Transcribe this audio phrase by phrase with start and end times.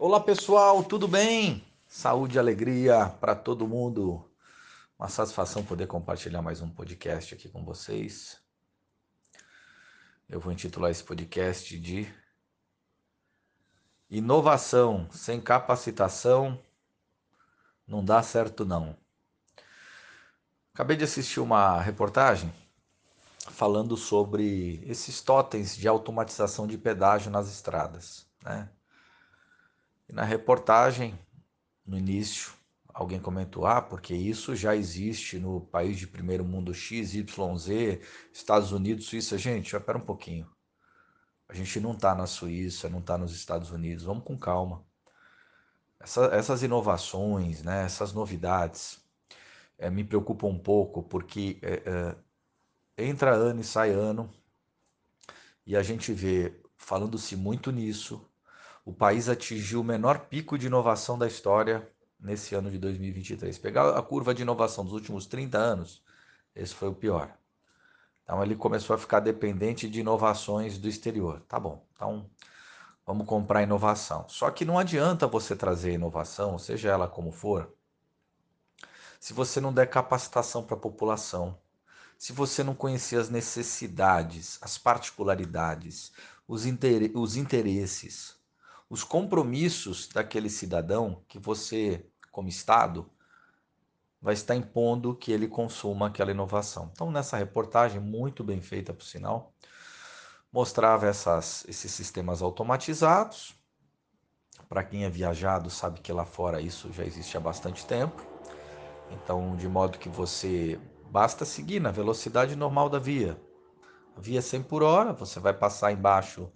[0.00, 1.66] Olá pessoal, tudo bem?
[1.88, 4.30] Saúde e alegria para todo mundo.
[4.96, 8.40] Uma satisfação poder compartilhar mais um podcast aqui com vocês.
[10.28, 12.08] Eu vou intitular esse podcast de
[14.08, 16.62] Inovação sem capacitação
[17.84, 18.96] não dá certo não.
[20.72, 22.54] Acabei de assistir uma reportagem
[23.50, 28.70] falando sobre esses totens de automatização de pedágio nas estradas, né?
[30.08, 31.18] E na reportagem,
[31.84, 32.52] no início,
[32.92, 38.00] alguém comentou: ah, porque isso já existe no país de primeiro mundo X, Y, Z,
[38.32, 39.36] Estados Unidos, Suíça.
[39.36, 40.48] Gente, espera um pouquinho.
[41.48, 44.04] A gente não está na Suíça, não está nos Estados Unidos.
[44.04, 44.84] Vamos com calma.
[46.00, 49.00] Essa, essas inovações, né, essas novidades,
[49.78, 51.82] é, me preocupam um pouco, porque é,
[52.96, 54.30] é, entra ano e sai ano,
[55.66, 58.24] e a gente vê, falando-se muito nisso,
[58.88, 61.86] o país atingiu o menor pico de inovação da história
[62.18, 63.58] nesse ano de 2023.
[63.58, 66.02] Pegar a curva de inovação dos últimos 30 anos,
[66.56, 67.30] esse foi o pior.
[68.24, 71.42] Então ele começou a ficar dependente de inovações do exterior.
[71.46, 72.30] Tá bom, então
[73.06, 74.24] vamos comprar inovação.
[74.26, 77.70] Só que não adianta você trazer inovação, seja ela como for,
[79.20, 81.58] se você não der capacitação para a população,
[82.16, 86.10] se você não conhecer as necessidades, as particularidades,
[86.48, 88.37] os, inter os interesses,
[88.90, 93.10] os compromissos daquele cidadão que você, como Estado,
[94.20, 96.90] vai estar impondo que ele consuma aquela inovação.
[96.92, 99.52] Então, nessa reportagem, muito bem feita, por sinal,
[100.52, 103.54] mostrava essas, esses sistemas automatizados.
[104.68, 108.22] Para quem é viajado, sabe que lá fora isso já existe há bastante tempo.
[109.10, 113.40] Então, de modo que você basta seguir na velocidade normal da via.
[114.16, 116.50] A via 100 por hora, você vai passar embaixo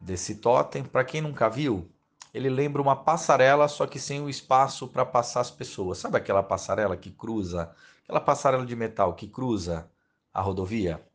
[0.00, 0.84] desse totem.
[0.84, 1.90] Para quem nunca viu,
[2.32, 5.98] ele lembra uma passarela, só que sem o espaço para passar as pessoas.
[5.98, 9.90] Sabe aquela passarela que cruza, aquela passarela de metal que cruza
[10.32, 11.06] a rodovia?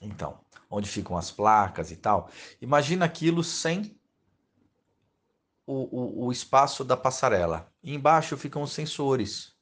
[0.00, 2.28] Então, onde ficam as placas e tal.
[2.60, 3.98] Imagina aquilo sem
[5.66, 7.72] o, o, o espaço da passarela.
[7.82, 9.54] E embaixo ficam os sensores.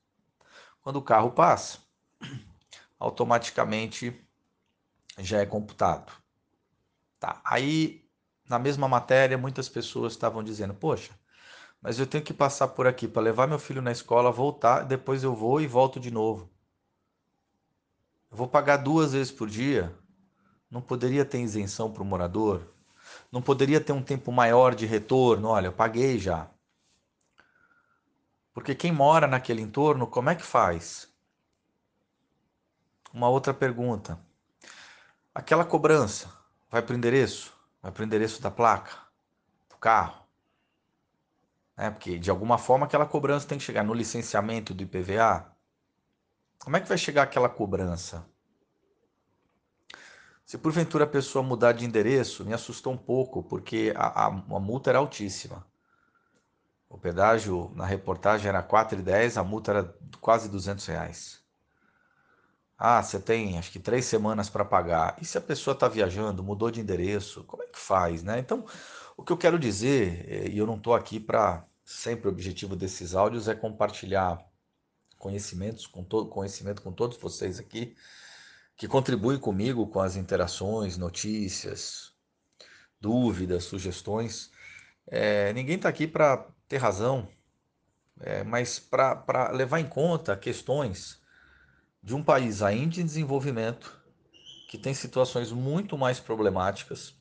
[0.81, 1.79] Quando o carro passa,
[2.99, 4.27] automaticamente
[5.19, 6.13] já é computado.
[7.21, 7.41] Tá.
[7.45, 8.09] Aí
[8.49, 11.13] na mesma matéria, muitas pessoas estavam dizendo: Poxa,
[11.81, 15.25] mas eu tenho que passar por aqui para levar meu filho na escola, voltar, depois
[15.25, 16.51] eu vou e volto de novo.
[18.31, 19.95] Eu vou pagar duas vezes por dia.
[20.71, 22.63] Não poderia ter isenção para o morador?
[23.31, 25.49] Não poderia ter um tempo maior de retorno?
[25.49, 26.49] Olha, eu paguei já.
[28.55, 31.09] Porque quem mora naquele entorno, como é que faz?
[33.13, 34.19] Uma outra pergunta.
[35.35, 36.33] Aquela cobrança
[36.71, 37.53] vai para o endereço?
[37.83, 38.97] Vai para o endereço da placa
[39.69, 40.23] do carro.
[41.77, 41.91] Né?
[41.91, 45.51] Porque de alguma forma aquela cobrança tem que chegar no licenciamento do IPVA.
[46.61, 48.25] Como é que vai chegar aquela cobrança?
[50.47, 54.61] Se porventura a pessoa mudar de endereço, me assustou um pouco, porque a, a, a
[54.61, 55.67] multa era altíssima.
[56.89, 61.42] O pedágio na reportagem era 4,10, a multa era quase 200 reais.
[62.85, 65.17] Ah, você tem acho que três semanas para pagar.
[65.23, 68.41] E se a pessoa está viajando, mudou de endereço, como é que faz, né?
[68.41, 68.67] Então,
[69.17, 72.75] o que eu quero dizer, eh, e eu não estou aqui para sempre o objetivo
[72.75, 74.45] desses áudios é compartilhar
[75.17, 77.95] conhecimentos com todo conhecimento com todos vocês aqui
[78.77, 82.13] que contribuem comigo com as interações, notícias,
[83.01, 84.51] dúvidas, sugestões.
[85.07, 87.29] É, ninguém está aqui para ter razão,
[88.21, 91.22] é, mas para levar em conta questões
[92.03, 94.01] de um país ainda em desenvolvimento,
[94.69, 97.15] que tem situações muito mais problemáticas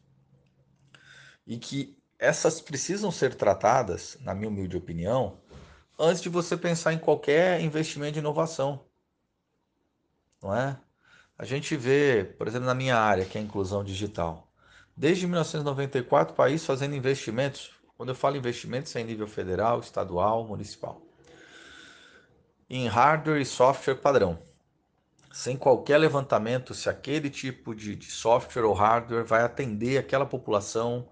[1.45, 5.39] e que essas precisam ser tratadas, na minha humilde opinião,
[5.99, 8.85] antes de você pensar em qualquer investimento de inovação.
[10.41, 10.79] Não é?
[11.37, 14.51] A gente vê, por exemplo, na minha área, que é a inclusão digital,
[14.95, 20.47] desde 1994 o país fazendo investimentos, quando eu falo investimentos é em nível federal, estadual,
[20.47, 21.01] municipal,
[22.69, 24.50] em hardware e software padrão
[25.31, 31.09] sem qualquer levantamento se aquele tipo de, de software ou hardware vai atender aquela população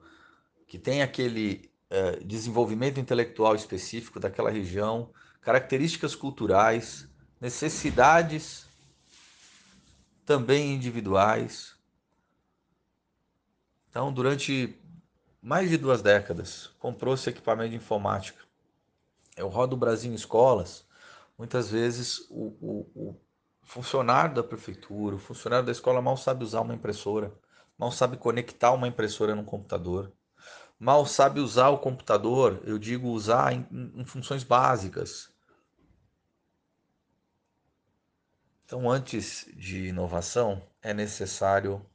[0.67, 5.11] que tem aquele uh, desenvolvimento intelectual específico daquela região,
[5.41, 7.07] características culturais,
[7.39, 8.67] necessidades
[10.25, 11.75] também individuais.
[13.89, 14.77] Então, durante
[15.41, 18.43] mais de duas décadas, comprou-se equipamento de informática.
[19.35, 20.85] Eu rodo o Brasil em escolas,
[21.37, 23.15] muitas vezes o, o
[23.69, 27.31] funcionário da prefeitura, o funcionário da escola mal sabe usar uma impressora,
[27.77, 30.11] mal sabe conectar uma impressora no computador.
[30.79, 35.31] mal sabe usar o computador, eu digo usar em, em funções básicas.
[38.65, 41.85] Então, antes de inovação, é necessário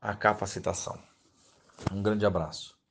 [0.00, 0.98] a capacitação.
[1.92, 2.79] Um grande abraço.